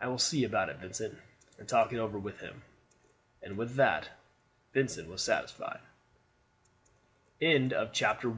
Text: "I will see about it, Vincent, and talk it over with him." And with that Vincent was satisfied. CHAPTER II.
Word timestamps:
"I 0.00 0.06
will 0.06 0.20
see 0.20 0.44
about 0.44 0.68
it, 0.68 0.76
Vincent, 0.76 1.18
and 1.58 1.68
talk 1.68 1.92
it 1.92 1.98
over 1.98 2.16
with 2.16 2.38
him." 2.38 2.62
And 3.42 3.56
with 3.58 3.74
that 3.74 4.08
Vincent 4.72 5.08
was 5.08 5.20
satisfied. 5.20 5.80
CHAPTER 7.40 8.28
II. 8.30 8.36